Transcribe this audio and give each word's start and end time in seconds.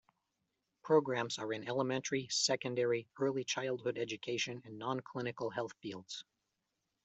Programs 0.81 1.37
are 1.37 1.53
in 1.53 1.67
Elementary, 1.67 2.27
Secondary, 2.31 3.07
Early 3.19 3.43
Childhood 3.43 3.99
Education 3.99 4.59
and 4.65 4.79
non-clinical 4.79 5.51
health 5.51 5.73
fields. 5.79 6.23